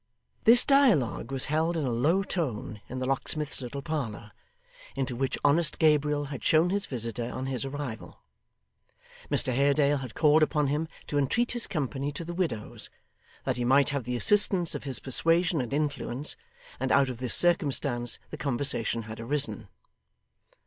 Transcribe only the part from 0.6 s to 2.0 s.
dialogue was held in a